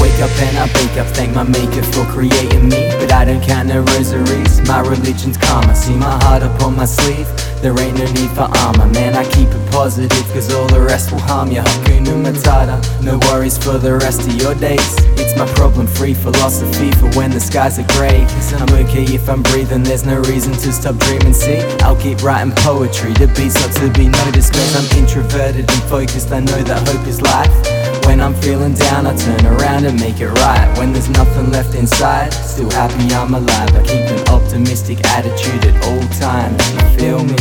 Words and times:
wake 0.00 0.20
up, 0.22 0.30
and 0.38 0.58
I 0.58 0.66
wake 0.74 0.96
up, 0.98 1.06
thank 1.14 1.34
my 1.34 1.42
maker 1.42 1.82
for 1.82 2.04
creating 2.06 2.68
me. 2.68 2.88
But 2.98 3.12
I 3.12 3.24
don't 3.24 3.42
count 3.42 3.68
no 3.68 3.80
rosaries, 3.80 4.60
my 4.68 4.80
religion's 4.80 5.36
karma. 5.36 5.74
See 5.74 5.94
my 5.94 6.22
heart 6.24 6.42
up 6.42 6.62
on 6.62 6.76
my 6.76 6.84
sleeve, 6.84 7.26
there 7.60 7.78
ain't 7.78 7.98
no 7.98 8.04
need 8.12 8.30
for 8.30 8.46
armor. 8.62 8.86
Man, 8.86 9.14
I 9.14 9.24
keep 9.24 9.48
it 9.48 9.70
positive, 9.70 10.24
cause 10.32 10.52
all 10.54 10.66
the 10.68 10.80
rest 10.80 11.10
will 11.10 11.18
harm 11.20 11.50
you. 11.50 11.60
Hakuna 11.60 12.14
Matata, 12.22 12.78
no 13.02 13.18
worries 13.30 13.58
for 13.58 13.78
the 13.78 13.94
rest 13.94 14.20
of 14.28 14.34
your 14.34 14.54
days. 14.54 14.94
It's 15.18 15.36
my 15.36 15.46
problem 15.54 15.86
free 15.86 16.14
philosophy 16.14 16.92
for 16.92 17.10
when 17.18 17.30
the 17.30 17.40
skies 17.40 17.78
are 17.78 17.88
grey. 17.98 18.24
Cause 18.30 18.52
I'm 18.54 18.72
okay 18.86 19.04
if 19.04 19.28
I'm 19.28 19.42
breathing, 19.42 19.82
there's 19.82 20.06
no 20.06 20.20
reason 20.22 20.52
to 20.52 20.72
stop 20.72 20.96
dreaming. 20.98 21.34
See, 21.34 21.58
I'll 21.82 21.96
keep 21.96 22.22
writing 22.22 22.52
poetry, 22.56 23.12
the 23.14 23.26
beats 23.36 23.54
not 23.60 23.74
to 23.76 23.90
be 23.98 24.08
noticed. 24.08 24.52
Cause 24.52 24.74
I'm 24.76 24.98
introverted 24.98 25.70
and 25.70 25.82
focused, 25.84 26.30
I 26.30 26.40
know 26.40 26.62
that 26.62 26.88
hope 26.88 27.06
is 27.06 27.20
life. 27.20 27.87
When 28.08 28.22
I'm 28.22 28.34
feeling 28.40 28.72
down, 28.72 29.06
I 29.06 29.14
turn 29.14 29.44
around 29.44 29.84
and 29.84 30.00
make 30.00 30.18
it 30.18 30.30
right. 30.30 30.78
When 30.78 30.94
there's 30.94 31.10
nothing 31.10 31.52
left 31.52 31.74
inside, 31.74 32.32
still 32.32 32.70
happy 32.70 33.14
I'm 33.14 33.34
alive. 33.34 33.76
I 33.76 33.82
keep 33.82 34.06
an 34.08 34.26
optimistic 34.28 35.04
attitude 35.04 35.66
at 35.66 35.76
all 35.84 36.00
times. 36.16 36.58
You 36.72 36.98
feel 36.98 37.22
me? 37.22 37.36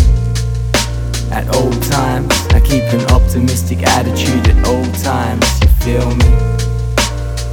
At 1.32 1.48
all 1.56 1.72
times, 1.72 2.30
I 2.52 2.60
keep 2.60 2.84
an 2.92 3.10
optimistic 3.14 3.84
attitude 3.84 4.46
at 4.50 4.68
all 4.68 4.84
times. 5.02 5.48
You 5.62 5.70
feel 5.88 6.10
me? 6.14 6.34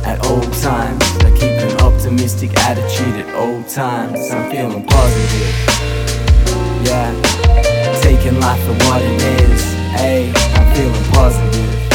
At 0.05 0.19
all 0.27 0.43
times, 0.61 1.05
I 1.23 1.31
keep 1.39 1.55
an 1.71 1.81
optimistic 1.83 2.59
attitude 2.59 3.15
at 3.25 3.33
all 3.37 3.63
times. 3.63 4.19
I'm 4.33 4.51
feeling 4.51 4.85
positive. 4.85 5.55
Yeah, 6.83 7.15
taking 8.03 8.41
life 8.41 8.61
for 8.67 8.75
what 8.91 9.03
it 9.03 9.23
is. 9.41 9.63
Hey, 9.95 10.33
I'm 10.57 10.75
feeling 10.75 11.05
positive. 11.13 11.94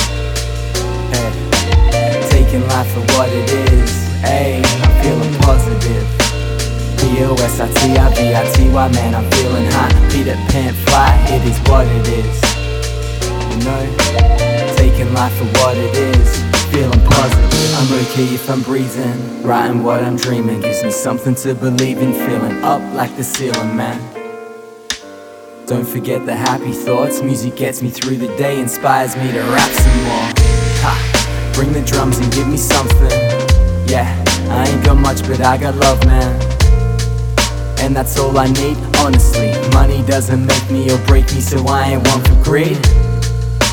Life 2.79 2.93
for 2.93 3.03
what 3.17 3.27
it 3.27 3.51
is. 3.51 3.91
Hey, 4.21 4.61
I'm 4.63 5.03
feeling 5.03 5.33
positive. 5.41 6.07
P-O-S-I-T-I-V-I-T-Y, 6.99 8.87
man, 8.93 9.15
I'm 9.15 9.29
feeling 9.31 9.65
hot. 9.71 9.91
Peter 10.09 10.35
Pan 10.47 10.73
fly, 10.85 11.11
it 11.27 11.43
is 11.43 11.59
what 11.67 11.85
it 11.87 12.07
is. 12.07 12.41
You 13.51 13.57
know, 13.65 13.83
taking 14.77 15.13
life 15.13 15.33
for 15.33 15.43
what 15.59 15.75
it 15.75 15.93
is. 15.93 16.41
Feeling 16.71 17.01
positive. 17.03 17.73
I'm 17.79 17.91
okay 18.05 18.33
if 18.33 18.49
I'm 18.49 18.61
breathing. 18.61 19.43
Writing 19.43 19.83
what 19.83 20.01
I'm 20.01 20.15
dreaming 20.15 20.61
gives 20.61 20.81
me 20.81 20.91
something 20.91 21.35
to 21.35 21.55
believe 21.55 21.97
in. 21.97 22.13
Feeling 22.13 22.63
up 22.63 22.81
like 22.93 23.13
the 23.17 23.25
ceiling, 23.25 23.75
man. 23.75 23.99
Don't 25.65 25.85
forget 25.85 26.25
the 26.25 26.33
happy 26.33 26.71
thoughts. 26.71 27.21
Music 27.21 27.57
gets 27.57 27.81
me 27.81 27.89
through 27.89 28.15
the 28.15 28.33
day, 28.37 28.57
inspires 28.57 29.17
me 29.17 29.33
to 29.33 29.41
rap 29.51 29.69
some 29.69 30.03
more. 30.05 30.38
Drums 31.89 32.19
and 32.19 32.31
give 32.31 32.47
me 32.47 32.55
something. 32.57 33.09
Yeah, 33.87 34.07
I 34.49 34.69
ain't 34.69 34.85
got 34.85 34.97
much, 34.97 35.23
but 35.27 35.41
I 35.41 35.57
got 35.57 35.75
love, 35.75 36.05
man. 36.05 36.39
And 37.79 37.95
that's 37.95 38.19
all 38.19 38.37
I 38.37 38.45
need, 38.45 38.77
honestly. 38.97 39.51
Money 39.73 40.05
doesn't 40.05 40.45
make 40.45 40.69
me 40.69 40.91
or 40.91 40.99
break 41.07 41.25
me, 41.33 41.41
so 41.41 41.65
I 41.67 41.93
ain't 41.93 42.07
one 42.07 42.23
for 42.23 42.43
greed. 42.43 42.77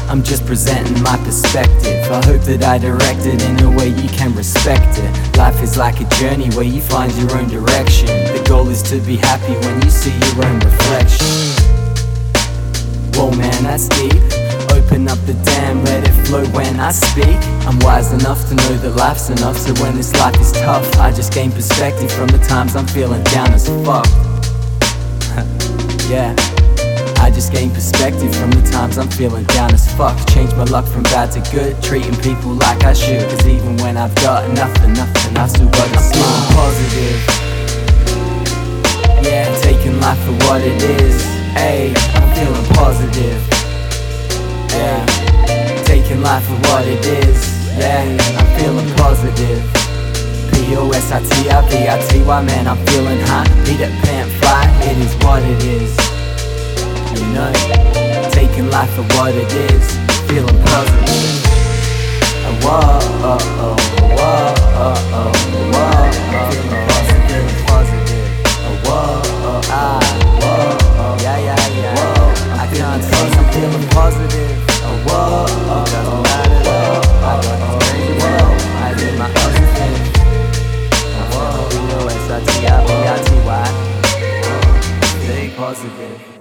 I'm 0.08 0.22
just 0.22 0.46
presenting 0.46 1.02
my 1.02 1.18
perspective. 1.18 2.10
I 2.10 2.24
hope 2.24 2.40
that 2.42 2.62
I 2.62 2.78
direct 2.78 3.26
it 3.26 3.42
in 3.42 3.62
a 3.62 3.70
way 3.70 3.88
you 3.88 4.08
can 4.08 4.34
respect 4.34 4.98
it. 4.98 5.36
Life 5.36 5.62
is 5.62 5.76
like 5.76 6.00
a 6.00 6.08
journey 6.16 6.48
where 6.56 6.64
you 6.64 6.80
find 6.80 7.12
your 7.14 7.36
own 7.36 7.48
direction. 7.48 8.06
The 8.06 8.42
goal 8.48 8.68
is 8.70 8.82
to 8.84 8.98
be 9.00 9.16
happy 9.16 9.52
when 9.66 9.82
you 9.82 9.90
see 9.90 10.16
your 10.24 10.46
own 10.46 10.58
reflection. 10.60 11.26
Whoa, 13.14 13.30
man, 13.32 13.62
that's 13.62 13.88
deep. 13.88 14.45
Open 15.06 15.20
up 15.20 15.26
the 15.26 15.34
dam, 15.44 15.84
let 15.84 16.02
it 16.02 16.26
flow 16.26 16.44
when 16.46 16.80
I 16.80 16.90
speak. 16.90 17.36
I'm 17.64 17.78
wise 17.80 18.12
enough 18.12 18.48
to 18.48 18.56
know 18.56 18.76
that 18.78 18.96
life's 18.96 19.30
enough, 19.30 19.56
so 19.56 19.72
when 19.80 19.94
this 19.94 20.12
life 20.14 20.34
is 20.40 20.50
tough, 20.50 20.98
I 20.98 21.12
just 21.12 21.32
gain 21.32 21.52
perspective 21.52 22.10
from 22.10 22.26
the 22.26 22.38
times 22.38 22.74
I'm 22.74 22.88
feeling 22.88 23.22
down 23.24 23.52
as 23.52 23.68
fuck. 23.86 24.06
yeah. 26.10 26.34
I 27.22 27.30
just 27.30 27.52
gain 27.52 27.70
perspective 27.70 28.34
from 28.34 28.50
the 28.50 28.68
times 28.68 28.98
I'm 28.98 29.08
feeling 29.08 29.44
down 29.44 29.72
as 29.72 29.86
fuck. 29.94 30.18
Change 30.28 30.52
my 30.54 30.64
luck 30.64 30.86
from 30.86 31.04
bad 31.04 31.30
to 31.32 31.40
good, 31.54 31.80
treating 31.84 32.16
people 32.16 32.54
like 32.54 32.82
I 32.82 32.92
should. 32.92 33.30
Cause 33.30 33.46
even 33.46 33.76
when 33.76 33.96
I've 33.96 34.14
got 34.16 34.52
nothing, 34.54 34.94
nothing, 34.94 35.36
I've 35.36 35.50
still 35.50 35.68
got 35.68 35.88
a 35.94 36.00
smile. 36.00 36.50
Positive. 36.50 37.45
Life 46.36 46.48
for 46.48 46.60
what 46.68 46.84
it 46.86 47.04
is. 47.24 47.38
Yeah, 47.78 48.04
I'm 48.38 48.48
feeling 48.60 48.90
positive. 48.96 49.62
P-O-S-I-T-I-V-I-T-Y, 50.52 52.42
man, 52.42 52.66
I'm 52.68 52.76
feeling 52.88 53.20
hot. 53.20 53.48
Peter 53.64 53.88
Pan 54.04 54.28
fly, 54.40 54.64
it 54.82 54.98
is 54.98 55.14
what 55.24 55.42
it 55.42 55.62
is. 55.64 55.96
You 57.16 57.26
know, 57.32 57.50
taking 58.32 58.68
life 58.70 58.90
for 58.96 59.06
what 59.16 59.34
it 59.34 59.50
is, 59.72 59.84
feeling 60.28 60.58
positive. 60.68 61.24
Uh, 62.44 62.52
whoa, 62.64 62.98
oh, 63.30 63.38
oh, 63.64 63.85
Uh, 85.76 85.82
whoa, 85.82 85.84
B-O-S-I-T-I-V-I-T-Y. 85.84 85.84
Stay 85.84 85.88
positive. 85.90 86.35